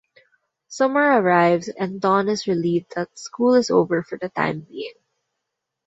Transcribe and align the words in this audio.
Summer 0.67 1.21
arrives 1.21 1.67
and 1.67 2.01
Dawn 2.01 2.27
is 2.27 2.47
relieved 2.47 2.93
that 2.95 3.19
school 3.19 3.53
is 3.53 3.69
over 3.69 4.01
for 4.01 4.17
the 4.17 4.29
time-being. 4.29 4.95